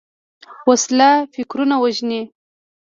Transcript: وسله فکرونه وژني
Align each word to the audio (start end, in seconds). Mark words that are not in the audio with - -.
وسله 0.69 1.11
فکرونه 1.33 1.75
وژني 1.83 2.21